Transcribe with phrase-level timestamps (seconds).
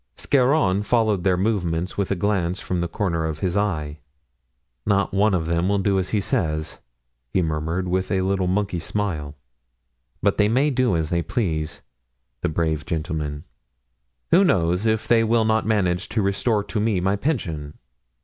[0.15, 3.99] Scarron followed their movements with a glance from the corner of his eye.
[4.83, 6.79] "Not one of them will do as he says,"
[7.29, 9.35] he murmured, with his little monkey smile;
[10.19, 11.83] "but they may do as they please,
[12.41, 13.43] the brave gentlemen!
[14.31, 17.77] Who knows if they will not manage to restore to me my pension?